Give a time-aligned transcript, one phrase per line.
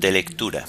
[0.00, 0.64] De lectura.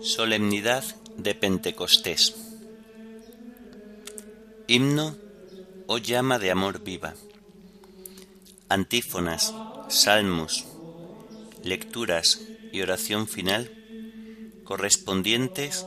[0.00, 0.82] Solemnidad
[1.18, 2.51] de Pentecostés.
[4.74, 5.18] Himno
[5.86, 7.12] o llama de amor viva.
[8.70, 9.54] Antífonas,
[9.88, 10.64] salmos,
[11.62, 12.40] lecturas
[12.72, 13.70] y oración final
[14.64, 15.84] correspondientes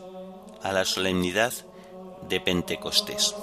[0.61, 1.51] a la solemnidad
[2.29, 3.33] de Pentecostés.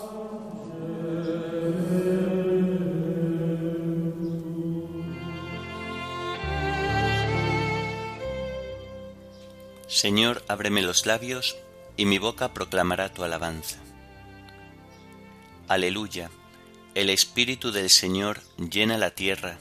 [9.88, 11.56] Señor, ábreme los labios,
[11.96, 13.80] y mi boca proclamará tu alabanza.
[15.72, 16.30] Aleluya.
[16.94, 19.56] El Espíritu del Señor llena la tierra.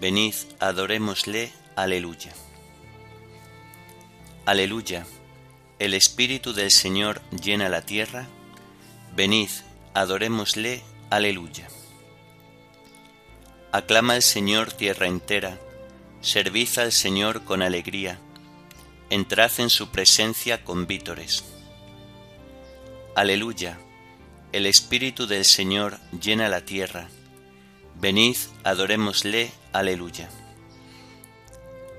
[0.00, 1.52] Venid, adorémosle.
[1.76, 2.32] Aleluya.
[4.44, 5.06] Aleluya.
[5.78, 8.26] El Espíritu del Señor llena la tierra.
[9.14, 9.50] Venid,
[9.94, 10.82] adorémosle.
[11.10, 11.68] Aleluya.
[13.70, 15.60] Aclama al Señor tierra entera.
[16.22, 18.18] Servid al Señor con alegría
[19.10, 21.44] entrad en su presencia con vítores.
[23.14, 23.78] Aleluya,
[24.52, 27.08] el Espíritu del Señor llena la tierra.
[27.94, 30.28] Venid, adorémosle, aleluya.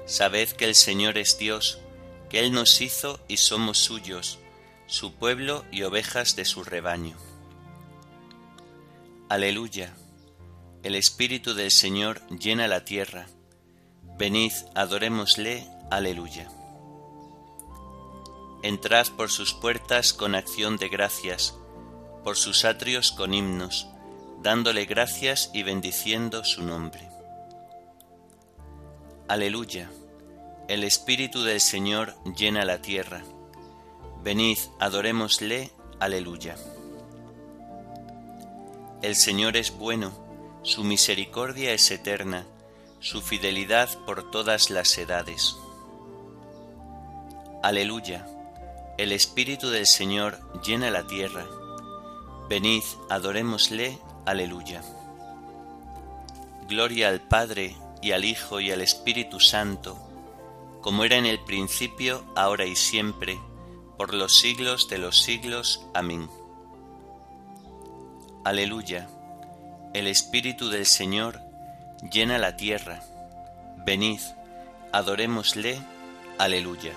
[0.06, 1.80] Sabed que el Señor es Dios,
[2.30, 4.40] que Él nos hizo y somos suyos,
[4.86, 7.16] su pueblo y ovejas de su rebaño.
[9.30, 9.94] Aleluya,
[10.84, 13.28] el Espíritu del Señor llena la tierra.
[14.17, 16.50] Venid, adorémosle, aleluya.
[18.61, 21.56] Entrad por sus puertas con acción de gracias,
[22.23, 23.87] por sus atrios con himnos,
[24.42, 27.09] dándole gracias y bendiciendo su nombre.
[29.27, 29.89] Aleluya.
[30.67, 33.23] El Espíritu del Señor llena la tierra.
[34.23, 35.71] Venid, adorémosle.
[35.99, 36.55] Aleluya.
[39.02, 40.11] El Señor es bueno,
[40.64, 42.45] su misericordia es eterna,
[42.99, 45.55] su fidelidad por todas las edades.
[47.64, 48.27] Aleluya.
[48.98, 51.45] El Espíritu del Señor llena la tierra.
[52.52, 53.98] Venid, adorémosle.
[54.26, 54.82] Aleluya.
[56.67, 59.98] Gloria al Padre y al Hijo y al Espíritu Santo,
[60.82, 63.40] como era en el principio, ahora y siempre,
[63.98, 65.86] por los siglos de los siglos.
[65.94, 66.30] Amén.
[68.44, 69.08] Aleluya.
[69.94, 71.40] El Espíritu del Señor
[72.11, 73.02] llena la tierra.
[73.86, 74.20] Venid,
[74.92, 75.82] adorémosle.
[76.38, 76.92] Aleluya.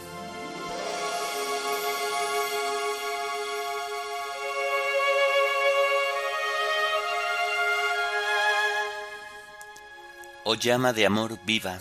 [10.54, 11.78] Llama de amor viva,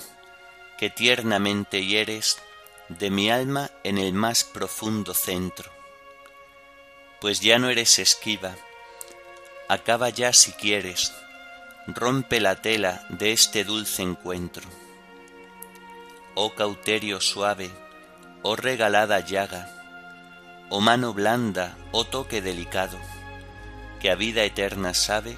[0.77, 2.37] que tiernamente hieres
[2.89, 5.71] de mi alma en el más profundo centro.
[7.21, 8.55] Pues ya no eres esquiva,
[9.69, 11.13] acaba ya si quieres,
[11.87, 14.63] rompe la tela de este dulce encuentro.
[16.35, 17.71] Oh cauterio suave,
[18.41, 19.69] oh regalada llaga,
[20.69, 22.97] oh mano blanda, oh toque delicado,
[24.01, 25.37] que a vida eterna sabe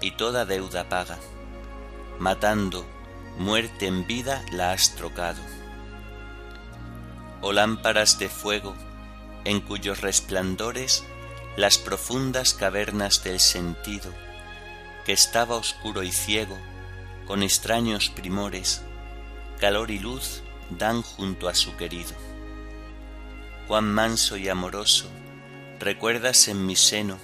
[0.00, 1.18] y toda deuda paga
[2.18, 2.84] matando,
[3.38, 5.40] muerte en vida la has trocado.
[7.40, 8.74] Oh lámparas de fuego,
[9.44, 11.04] en cuyos resplandores
[11.56, 14.12] las profundas cavernas del sentido,
[15.04, 16.58] que estaba oscuro y ciego,
[17.26, 18.82] con extraños primores,
[19.60, 22.12] calor y luz dan junto a su querido.
[23.66, 25.08] Cuán manso y amoroso,
[25.78, 27.18] recuerdas en mi seno,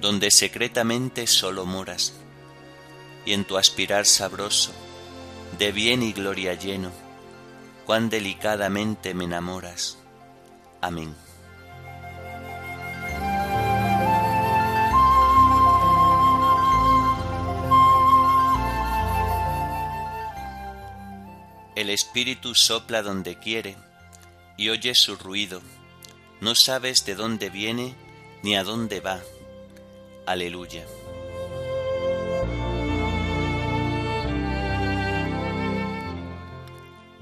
[0.00, 2.14] donde secretamente solo moras,
[3.26, 4.72] y en tu aspirar sabroso,
[5.58, 6.90] de bien y gloria lleno,
[7.84, 9.98] cuán delicadamente me enamoras.
[10.80, 11.14] Amén.
[21.74, 23.76] El Espíritu sopla donde quiere
[24.56, 25.60] y oyes su ruido.
[26.40, 27.94] No sabes de dónde viene
[28.42, 29.20] ni a dónde va.
[30.24, 30.86] Aleluya.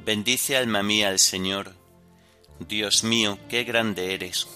[0.05, 1.73] Bendice alma mía al Señor.
[2.61, 4.47] Dios mío, qué grande eres.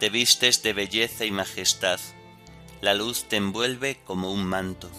[0.00, 2.00] Te vistes de belleza y majestad.
[2.80, 4.90] La luz te envuelve como un manto.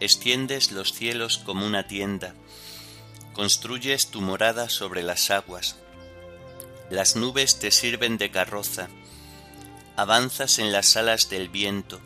[0.00, 2.34] Extiendes los cielos como una tienda.
[3.34, 5.76] Construyes tu morada sobre las aguas.
[6.90, 8.88] Las nubes te sirven de carroza.
[9.94, 12.00] avanzas en las alas del viento,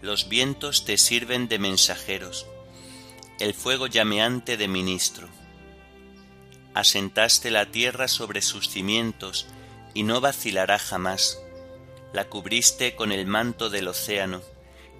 [0.00, 2.46] los vientos te sirven de mensajeros,
[3.38, 5.28] el fuego llameante de ministro.
[6.78, 9.48] Asentaste la tierra sobre sus cimientos
[9.94, 11.40] y no vacilará jamás.
[12.12, 14.42] La cubriste con el manto del océano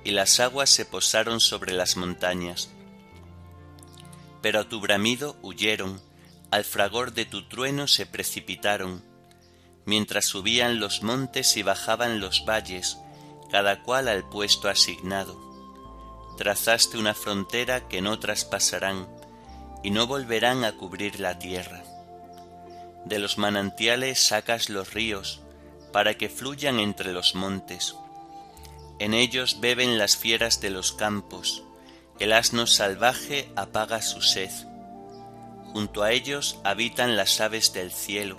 [0.03, 2.69] y las aguas se posaron sobre las montañas.
[4.43, 6.03] Pero a tu bramido huyeron,
[6.51, 9.05] al fragor de tu trueno se precipitaron,
[9.87, 12.99] mientras subían los montes y bajaban los valles,
[13.53, 15.41] cada cual al puesto asignado.
[16.39, 19.18] Trazaste una frontera que no traspasarán
[19.83, 21.83] y no volverán a cubrir la tierra.
[23.05, 25.41] De los manantiales sacas los ríos
[25.93, 27.95] para que fluyan entre los montes.
[28.99, 31.63] En ellos beben las fieras de los campos,
[32.19, 34.51] el asno salvaje apaga su sed.
[35.73, 38.39] Junto a ellos habitan las aves del cielo,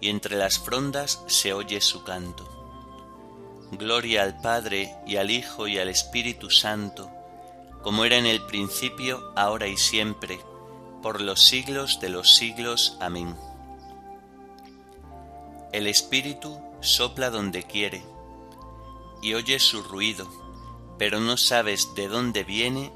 [0.00, 2.48] y entre las frondas se oye su canto.
[3.72, 7.10] Gloria al Padre y al Hijo y al Espíritu Santo,
[7.82, 10.38] como era en el principio, ahora y siempre,
[11.02, 12.96] por los siglos de los siglos.
[13.00, 13.36] Amén.
[15.72, 18.02] El Espíritu sopla donde quiere,
[19.20, 20.28] y oyes su ruido,
[20.98, 22.92] pero no sabes de dónde viene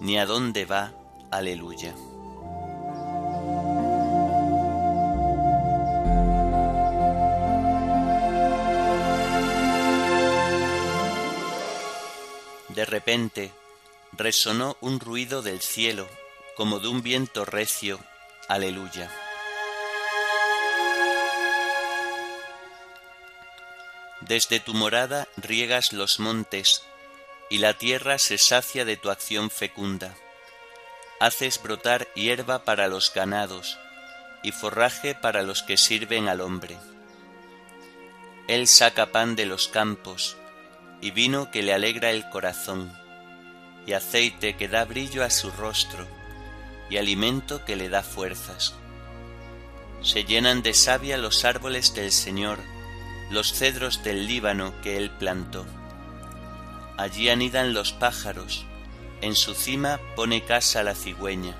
[0.00, 0.92] ni a dónde va.
[1.30, 1.94] Aleluya.
[12.68, 13.52] De repente
[14.12, 16.06] resonó un ruido del cielo,
[16.56, 18.00] como de un viento recio.
[18.48, 19.10] Aleluya.
[24.22, 26.82] Desde tu morada riegas los montes,
[27.50, 30.14] y la tierra se sacia de tu acción fecunda.
[31.20, 33.78] Haces brotar hierba para los ganados,
[34.42, 36.76] y forraje para los que sirven al hombre.
[38.48, 40.36] Él saca pan de los campos,
[41.00, 42.96] y vino que le alegra el corazón,
[43.86, 46.06] y aceite que da brillo a su rostro,
[46.90, 48.74] y alimento que le da fuerzas.
[50.02, 52.58] Se llenan de savia los árboles del Señor,
[53.30, 55.66] los cedros del Líbano que él plantó.
[56.96, 58.64] Allí anidan los pájaros,
[59.20, 61.56] en su cima pone casa la cigüeña.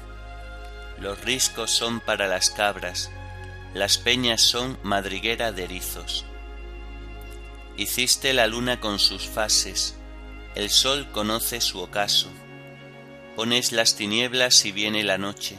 [1.00, 3.10] Los riscos son para las cabras,
[3.74, 6.24] las peñas son madriguera de erizos.
[7.76, 9.96] Hiciste la luna con sus fases,
[10.54, 12.30] el sol conoce su ocaso.
[13.36, 15.58] Pones las tinieblas y viene la noche,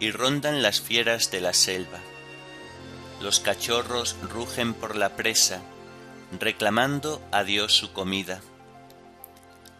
[0.00, 2.00] y rondan las fieras de la selva.
[3.20, 5.62] Los cachorros rugen por la presa,
[6.40, 8.40] reclamando a Dios su comida.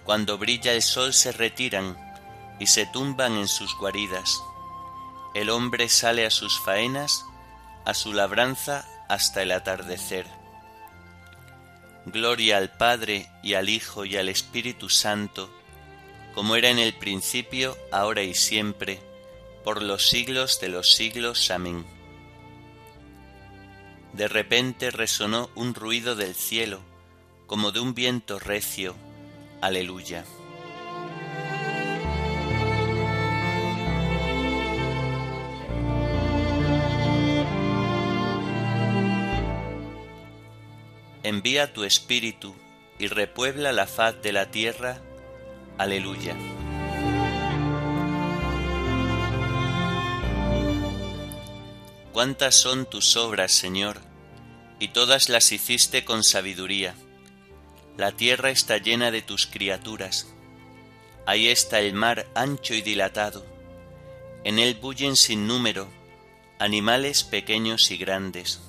[0.04, 1.98] Cuando brilla el sol se retiran
[2.60, 4.40] y se tumban en sus guaridas.
[5.34, 7.24] El hombre sale a sus faenas,
[7.84, 10.26] a su labranza hasta el atardecer.
[12.06, 15.50] Gloria al Padre y al Hijo y al Espíritu Santo,
[16.34, 19.00] como era en el principio, ahora y siempre,
[19.64, 21.50] por los siglos de los siglos.
[21.50, 21.84] Amén.
[24.12, 26.80] De repente resonó un ruido del cielo,
[27.46, 28.94] como de un viento recio.
[29.60, 30.24] Aleluya.
[41.22, 42.54] envía tu espíritu
[42.98, 45.00] y repuebla la faz de la tierra.
[45.80, 46.36] Aleluya.
[52.12, 53.98] Cuántas son tus obras, Señor,
[54.78, 56.94] y todas las hiciste con sabiduría.
[57.96, 60.26] La tierra está llena de tus criaturas.
[61.24, 63.46] Ahí está el mar ancho y dilatado.
[64.44, 65.88] En él bullen sin número
[66.58, 68.60] animales pequeños y grandes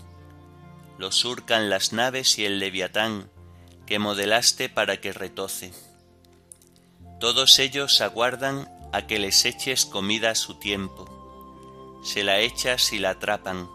[0.98, 3.30] lo surcan las naves y el leviatán
[3.86, 5.74] que modelaste para que retoce.
[7.22, 11.06] Todos ellos aguardan a que les eches comida a su tiempo.
[12.04, 13.70] Se la echas y la atrapan,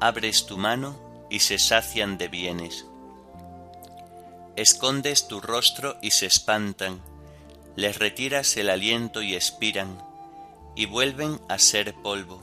[0.00, 2.86] abres tu mano y se sacian de bienes.
[4.56, 7.02] Escondes tu rostro y se espantan,
[7.76, 10.02] les retiras el aliento y expiran,
[10.74, 12.40] y vuelven a ser polvo.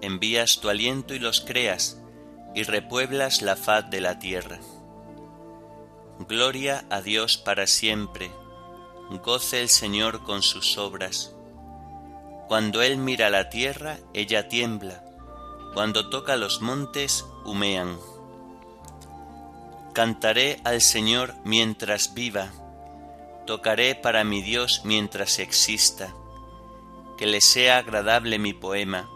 [0.00, 1.98] Envías tu aliento y los creas,
[2.54, 4.60] y repueblas la faz de la tierra.
[6.28, 8.30] Gloria a Dios para siempre,
[9.10, 11.34] goce el Señor con sus obras.
[12.48, 15.02] Cuando Él mira la tierra, ella tiembla,
[15.74, 17.98] cuando toca los montes, humean.
[19.94, 22.52] Cantaré al Señor mientras viva,
[23.46, 26.14] tocaré para mi Dios mientras exista,
[27.18, 29.08] que le sea agradable mi poema,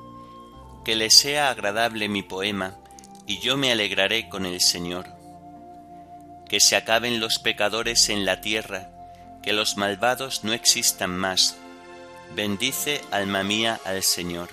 [0.85, 2.77] que le sea agradable mi poema,
[3.27, 5.15] y yo me alegraré con el Señor.
[6.49, 8.91] que se acaben los pecadores en la tierra,
[9.47, 11.57] que los malvados no existan más.
[12.35, 14.49] Bendice, alma mía, al Señor.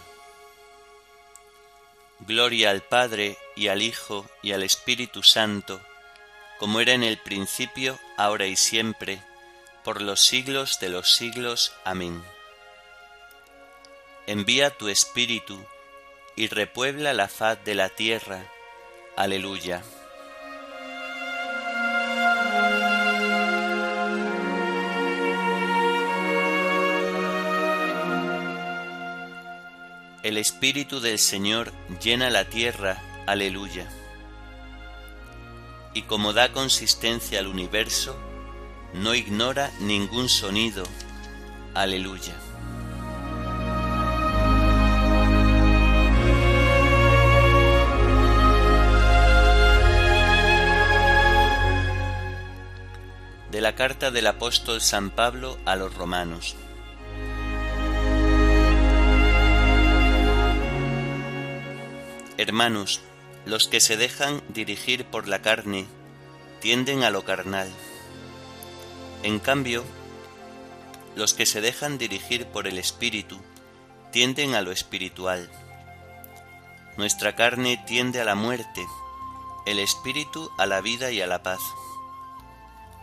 [2.19, 5.81] Gloria al Padre y al Hijo y al Espíritu Santo,
[6.59, 9.19] como era en el principio, ahora y siempre,
[9.83, 11.73] por los siglos de los siglos.
[11.83, 12.23] Amén.
[14.27, 15.59] Envía tu Espíritu
[16.35, 18.45] y repuebla la faz de la tierra.
[19.15, 19.81] Aleluya.
[30.23, 33.89] El Espíritu del Señor llena la tierra, aleluya.
[35.93, 38.17] Y como da consistencia al universo,
[38.93, 40.85] no ignora ningún sonido,
[41.73, 42.35] aleluya.
[53.51, 56.55] De la carta del apóstol San Pablo a los romanos.
[62.37, 63.01] Hermanos,
[63.45, 65.85] los que se dejan dirigir por la carne
[66.61, 67.69] tienden a lo carnal.
[69.21, 69.83] En cambio,
[71.15, 73.39] los que se dejan dirigir por el Espíritu
[74.11, 75.47] tienden a lo espiritual.
[76.97, 78.83] Nuestra carne tiende a la muerte,
[79.67, 81.61] el Espíritu a la vida y a la paz,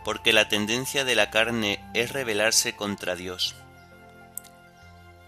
[0.03, 3.55] porque la tendencia de la carne es rebelarse contra Dios.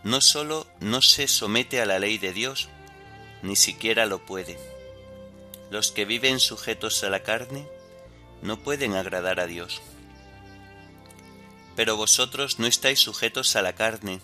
[0.04, 2.68] No sólo no se somete a la ley de Dios,
[3.44, 4.58] ni siquiera lo puede.
[5.70, 7.68] Los que viven sujetos a la carne
[8.42, 9.82] no pueden agradar a Dios.
[11.76, 14.22] Pero vosotros no estáis sujetos a la carne,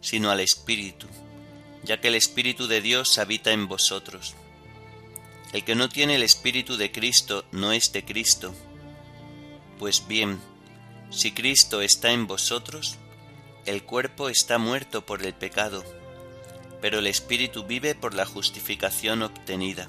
[0.00, 1.06] sino al Espíritu,
[1.84, 4.34] ya que el Espíritu de Dios habita en vosotros.
[5.52, 8.54] El que no tiene el Espíritu de Cristo no es de Cristo.
[9.78, 10.40] Pues bien,
[11.10, 12.96] si Cristo está en vosotros,
[13.64, 15.84] el cuerpo está muerto por el pecado
[16.80, 19.88] pero el Espíritu vive por la justificación obtenida.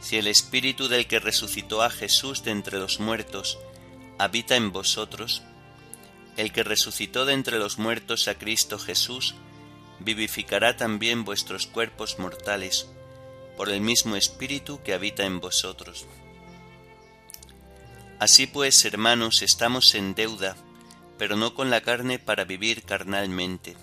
[0.00, 3.58] Si el Espíritu del que resucitó a Jesús de entre los muertos
[4.18, 5.42] habita en vosotros,
[6.36, 9.34] el que resucitó de entre los muertos a Cristo Jesús,
[9.98, 12.88] vivificará también vuestros cuerpos mortales,
[13.56, 16.06] por el mismo Espíritu que habita en vosotros.
[18.18, 20.56] Así pues, hermanos, estamos en deuda,
[21.18, 23.76] pero no con la carne para vivir carnalmente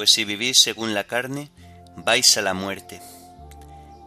[0.00, 1.50] pues si vivís según la carne,
[1.94, 3.02] vais a la muerte.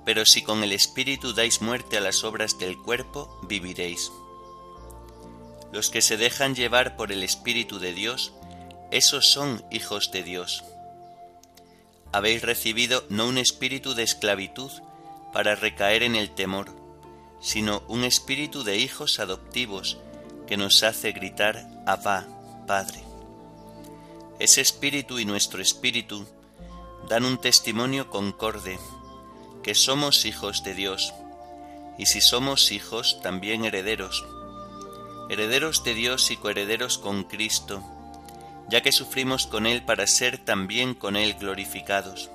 [0.04, 4.12] Pero si con el Espíritu dais muerte a las obras del cuerpo, viviréis.
[5.72, 8.34] Los que se dejan llevar por el Espíritu de Dios,
[8.90, 10.64] esos son hijos de Dios.
[12.12, 14.72] Habéis recibido no un espíritu de esclavitud
[15.32, 16.72] para recaer en el temor,
[17.40, 20.00] sino un espíritu de hijos adoptivos
[20.48, 22.26] que nos hace gritar Abba,
[22.66, 23.03] Padre.
[24.44, 26.26] Ese espíritu y nuestro espíritu
[27.08, 28.78] dan un testimonio concorde,
[29.64, 31.14] que somos hijos de Dios,
[31.98, 34.26] y si somos hijos, también herederos,
[35.30, 37.82] herederos de Dios y coherederos con Cristo,
[38.68, 42.30] ya que sufrimos con Él para ser también con Él glorificados.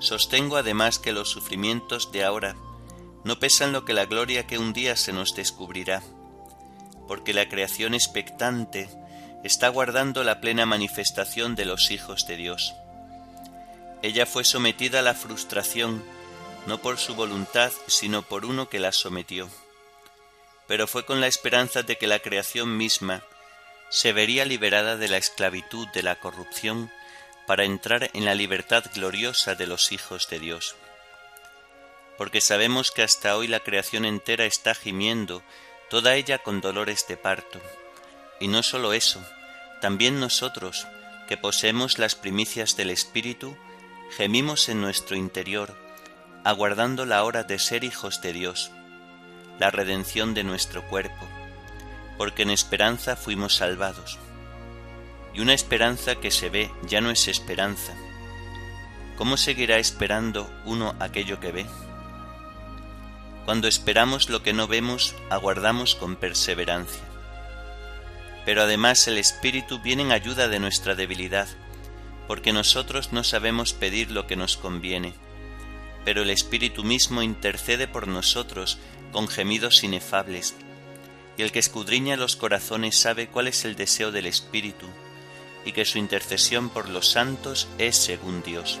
[0.00, 2.56] Sostengo además que los sufrimientos de ahora
[3.22, 6.02] no pesan lo que la gloria que un día se nos descubrirá,
[7.06, 8.88] porque la creación expectante
[9.44, 12.74] está guardando la plena manifestación de los hijos de Dios.
[14.02, 16.04] Ella fue sometida a la frustración,
[16.66, 19.48] no por su voluntad, sino por uno que la sometió.
[20.66, 23.22] Pero fue con la esperanza de que la creación misma
[23.88, 26.90] se vería liberada de la esclavitud de la corrupción
[27.46, 30.74] para entrar en la libertad gloriosa de los hijos de Dios.
[32.18, 35.42] Porque sabemos que hasta hoy la creación entera está gimiendo,
[35.88, 37.60] toda ella con dolores de parto.
[38.38, 39.22] Y no sólo eso,
[39.80, 40.86] también nosotros,
[41.26, 43.56] que poseemos las primicias del Espíritu,
[44.16, 45.74] gemimos en nuestro interior,
[46.44, 48.70] aguardando la hora de ser hijos de Dios,
[49.58, 51.26] la redención de nuestro cuerpo,
[52.18, 54.18] porque en esperanza fuimos salvados.
[55.32, 57.94] Y una esperanza que se ve ya no es esperanza.
[59.16, 61.66] ¿Cómo seguirá esperando uno aquello que ve?
[63.46, 67.15] Cuando esperamos lo que no vemos, aguardamos con perseverancia
[68.46, 71.48] pero además el Espíritu viene en ayuda de nuestra debilidad,
[72.28, 75.14] porque nosotros no sabemos pedir lo que nos conviene,
[76.04, 78.78] pero el Espíritu mismo intercede por nosotros
[79.10, 80.54] con gemidos inefables,
[81.36, 84.86] y el que escudriña los corazones sabe cuál es el deseo del Espíritu,
[85.64, 88.78] y que su intercesión por los santos es según Dios.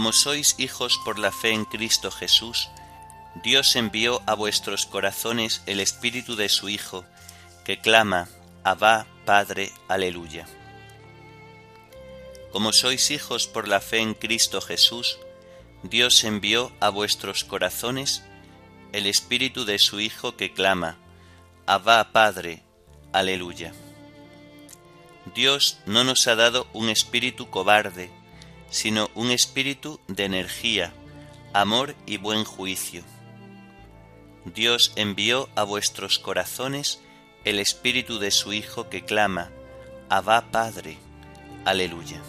[0.00, 2.70] Como sois hijos por la fe en Cristo Jesús,
[3.44, 7.04] Dios envió a vuestros corazones el Espíritu de su Hijo,
[7.66, 8.26] que clama,
[8.64, 10.46] Abba, Padre, aleluya.
[12.50, 15.18] Como sois hijos por la fe en Cristo Jesús,
[15.82, 18.22] Dios envió a vuestros corazones
[18.92, 20.96] el Espíritu de su Hijo que clama,
[21.66, 22.62] Abba Padre,
[23.12, 23.74] aleluya.
[25.34, 28.10] Dios no nos ha dado un espíritu cobarde,
[28.70, 30.94] sino un espíritu de energía,
[31.52, 33.02] amor y buen juicio.
[34.44, 37.00] Dios envió a vuestros corazones
[37.44, 39.50] el espíritu de su Hijo que clama,
[40.08, 40.96] Abba Padre,
[41.64, 42.22] aleluya.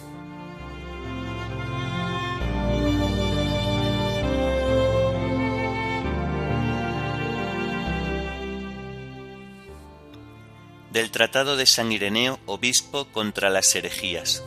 [10.92, 14.44] del Tratado de San Ireneo, obispo contra las herejías.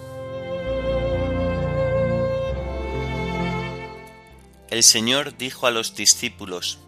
[4.75, 6.79] El Señor dijo a los discípulos,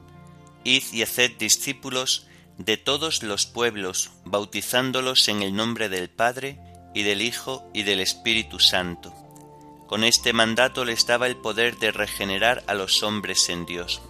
[0.65, 2.27] Id y haced discípulos
[2.58, 6.60] de todos los pueblos, bautizándolos en el nombre del Padre,
[6.94, 9.13] y del Hijo, y del Espíritu Santo.
[9.88, 14.01] Con este mandato les daba el poder de regenerar a los hombres en Dios.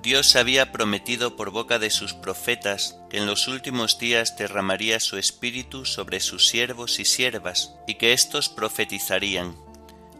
[0.00, 5.16] Dios había prometido por boca de sus profetas que en los últimos días derramaría su
[5.18, 9.67] espíritu sobre sus siervos y siervas, y que éstos profetizarían.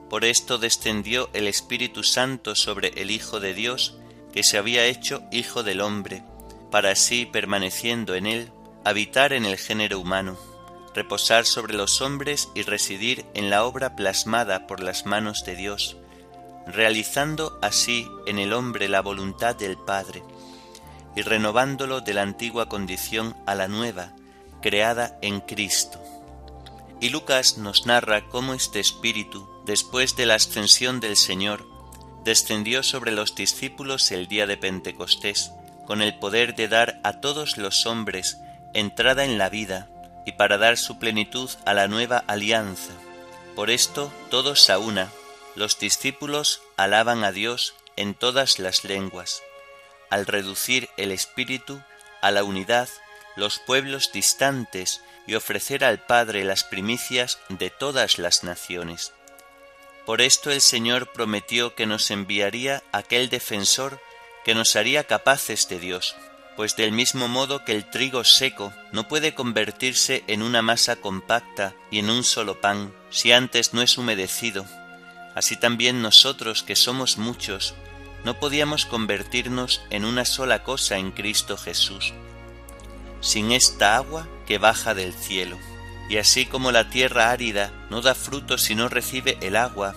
[0.09, 3.99] Por esto descendió el Espíritu Santo sobre el Hijo de Dios,
[4.33, 6.23] que se había hecho Hijo del hombre,
[6.71, 8.51] para así, permaneciendo en él,
[8.85, 10.39] habitar en el género humano,
[10.95, 15.97] reposar sobre los hombres y residir en la obra plasmada por las manos de Dios,
[16.67, 20.23] realizando así en el hombre la voluntad del Padre,
[21.17, 24.15] y renovándolo de la antigua condición a la nueva,
[24.63, 26.01] creada en Cristo.
[27.01, 31.69] Y Lucas nos narra cómo este Espíritu, después de la ascensión del Señor,
[32.25, 35.53] descendió sobre los discípulos el día de Pentecostés,
[35.87, 38.39] con el poder de dar a todos los hombres
[38.73, 39.91] entrada en la vida
[40.25, 42.95] y para dar su plenitud a la nueva alianza.
[43.55, 45.11] Por esto todos a una,
[45.55, 49.43] los discípulos alaban a Dios en todas las lenguas,
[50.09, 51.79] al reducir el espíritu
[52.23, 52.89] a la unidad
[53.37, 59.13] los pueblos distantes y ofrecer al Padre las primicias de todas las naciones.
[60.09, 64.01] Por esto el Señor prometió que nos enviaría aquel defensor
[64.43, 66.17] que nos haría capaces de Dios,
[66.57, 71.75] pues del mismo modo que el trigo seco no puede convertirse en una masa compacta
[71.91, 74.65] y en un solo pan si antes no es humedecido
[75.35, 77.75] Así también nosotros que somos muchos,
[78.25, 82.15] no podíamos convertirnos en una sola cosa en Cristo Jesús,
[83.21, 85.59] sin esta agua que baja del cielo.
[86.09, 89.95] Y así como la tierra árida no da fruto si no recibe el agua,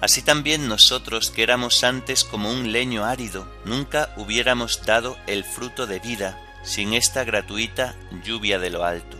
[0.00, 5.86] así también nosotros que éramos antes como un leño árido, nunca hubiéramos dado el fruto
[5.86, 7.94] de vida sin esta gratuita
[8.24, 9.16] lluvia de lo alto.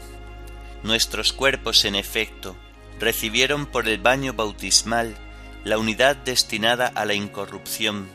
[0.82, 2.56] Nuestros cuerpos, en efecto,
[3.00, 5.16] recibieron por el baño bautismal
[5.64, 8.08] la unidad destinada a la incorrupción,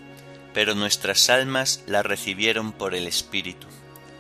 [0.54, 3.68] pero nuestras almas la recibieron por el Espíritu.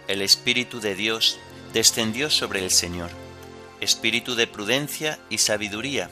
[0.07, 1.39] El Espíritu de Dios
[1.73, 3.11] descendió sobre el Señor,
[3.81, 6.09] Espíritu de prudencia y sabiduría,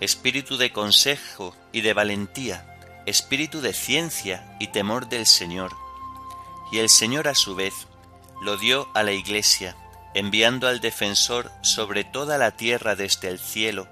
[0.00, 5.72] Espíritu de consejo y de valentía, Espíritu de ciencia y temor del Señor.
[6.70, 7.74] Y el Señor a su vez
[8.42, 9.76] lo dio a la Iglesia,
[10.14, 13.88] enviando al defensor sobre toda la tierra desde el cielo,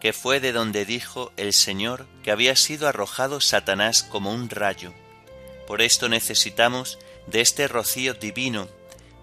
[0.00, 4.92] que fue de donde dijo el Señor que había sido arrojado Satanás como un rayo.
[5.66, 8.68] Por esto necesitamos de este rocío divino,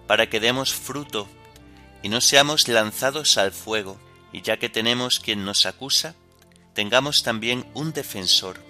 [0.06, 1.28] para que demos fruto
[2.02, 3.98] y no seamos lanzados al fuego,
[4.32, 6.14] y ya que tenemos quien nos acusa,
[6.74, 8.60] tengamos también un defensor,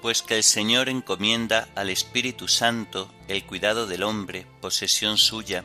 [0.00, 5.64] pues que el Señor encomienda al Espíritu Santo el cuidado del hombre, posesión suya,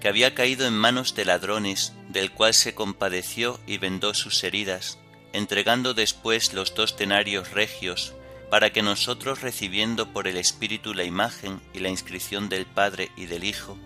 [0.00, 4.98] que había caído en manos de ladrones, del cual se compadeció y vendó sus heridas,
[5.32, 8.14] entregando después los dos denarios regios,
[8.50, 13.26] para que nosotros recibiendo por el Espíritu la imagen y la inscripción del Padre y
[13.26, 13.76] del Hijo,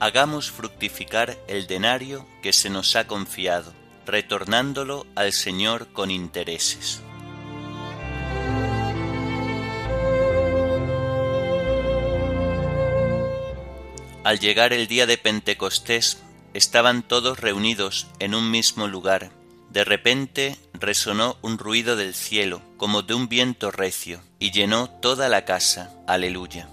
[0.00, 3.72] hagamos fructificar el denario que se nos ha confiado,
[4.06, 7.00] retornándolo al Señor con intereses.
[14.24, 16.18] Al llegar el día de Pentecostés,
[16.54, 19.30] estaban todos reunidos en un mismo lugar,
[19.70, 25.28] de repente resonó un ruido del cielo, como de un viento recio, y llenó toda
[25.28, 25.92] la casa.
[26.06, 26.68] Aleluya.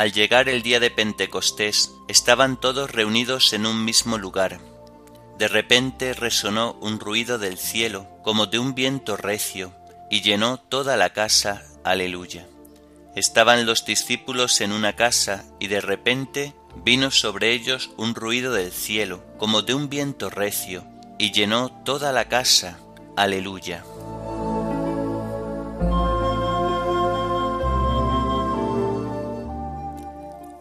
[0.00, 4.58] Al llegar el día de Pentecostés, estaban todos reunidos en un mismo lugar.
[5.36, 9.74] De repente resonó un ruido del cielo, como de un viento recio,
[10.10, 11.66] y llenó toda la casa.
[11.84, 12.46] Aleluya.
[13.14, 18.72] Estaban los discípulos en una casa y de repente vino sobre ellos un ruido del
[18.72, 20.82] cielo, como de un viento recio,
[21.18, 22.78] y llenó toda la casa.
[23.18, 23.84] Aleluya.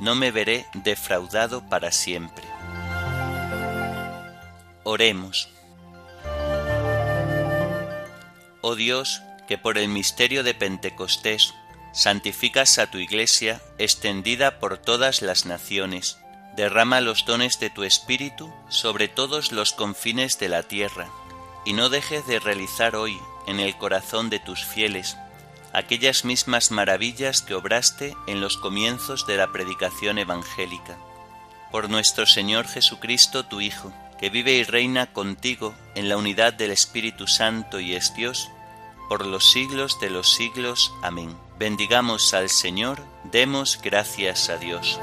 [0.00, 2.44] no me veré defraudado para siempre.
[4.84, 5.48] Oremos.
[8.60, 11.54] Oh Dios, que por el misterio de Pentecostés
[11.92, 16.18] santificas a tu Iglesia extendida por todas las naciones.
[16.56, 21.08] Derrama los dones de tu Espíritu sobre todos los confines de la tierra,
[21.64, 25.16] y no dejes de realizar hoy en el corazón de tus fieles
[25.72, 30.98] aquellas mismas maravillas que obraste en los comienzos de la predicación evangélica.
[31.70, 36.70] Por nuestro Señor Jesucristo, tu Hijo, que vive y reina contigo en la unidad del
[36.70, 38.50] Espíritu Santo y es Dios,
[39.08, 40.92] por los siglos de los siglos.
[41.02, 41.36] Amén.
[41.58, 44.98] Bendigamos al Señor, demos gracias a Dios.